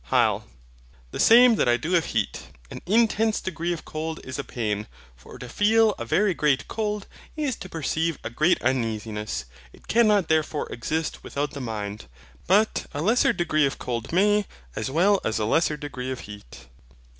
HYL. 0.11 0.45
The 1.11 1.19
same 1.19 1.57
that 1.57 1.69
I 1.69 1.77
do 1.77 1.95
of 1.95 2.05
heat. 2.05 2.47
An 2.71 2.81
intense 2.87 3.39
degree 3.39 3.71
of 3.71 3.85
cold 3.85 4.19
is 4.23 4.39
a 4.39 4.43
pain; 4.43 4.87
for 5.15 5.37
to 5.37 5.47
feel 5.47 5.91
a 5.99 6.05
very 6.05 6.33
great 6.33 6.67
cold, 6.67 7.05
is 7.37 7.55
to 7.57 7.69
perceive 7.69 8.17
a 8.23 8.31
great 8.31 8.59
uneasiness: 8.63 9.45
it 9.71 9.87
cannot 9.87 10.27
therefore 10.27 10.67
exist 10.71 11.23
without 11.23 11.51
the 11.51 11.61
mind; 11.61 12.05
but 12.47 12.87
a 12.95 13.01
lesser 13.03 13.31
degree 13.31 13.67
of 13.67 13.77
cold 13.77 14.11
may, 14.11 14.47
as 14.75 14.89
well 14.89 15.21
as 15.23 15.37
a 15.37 15.45
lesser 15.45 15.77
degree 15.77 16.09
of 16.09 16.21
heat. 16.21 16.65